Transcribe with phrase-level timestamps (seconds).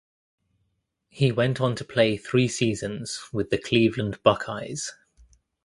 [1.09, 4.93] He went on to play three seasons with the Cleveland Buckeyes.